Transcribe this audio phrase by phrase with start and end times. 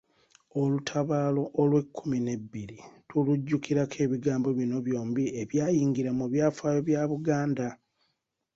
[0.61, 7.67] Olutabaalo olw'ekkumi n'ebbiri tulujjukirako ebigambo bino byombi ebyayingira mu byafaayo bya Buganda.